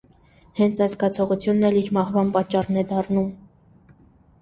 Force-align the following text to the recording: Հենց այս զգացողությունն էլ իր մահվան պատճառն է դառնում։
Հենց 0.59 0.81
այս 0.85 0.95
զգացողությունն 0.95 1.69
էլ 1.71 1.79
իր 1.83 1.93
մահվան 1.99 2.35
պատճառն 2.41 2.83
է 2.87 2.89
դառնում։ 2.97 3.33